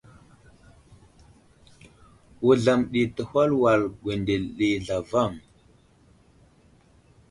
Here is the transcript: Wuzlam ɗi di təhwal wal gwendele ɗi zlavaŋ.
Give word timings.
Wuzlam 2.45 2.79
ɗi 2.91 2.99
di 3.05 3.11
təhwal 3.15 3.49
wal 3.61 3.81
gwendele 4.01 4.47
ɗi 4.57 4.67
zlavaŋ. 4.85 5.31